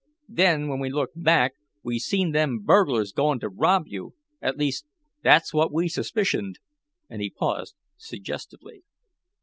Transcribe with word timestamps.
Then 0.33 0.67
when 0.67 0.79
we 0.79 0.89
looked 0.89 1.21
back, 1.21 1.53
we 1.83 1.99
seen 1.99 2.31
them 2.31 2.63
burglars 2.63 3.11
goin' 3.11 3.39
t' 3.39 3.45
rob 3.45 3.83
you, 3.85 4.15
at 4.41 4.57
least 4.57 4.87
that's 5.21 5.53
what 5.53 5.71
we 5.71 5.87
suspicioned," 5.87 6.57
and 7.07 7.21
he 7.21 7.29
paused 7.29 7.75
suggestively. 7.97 8.81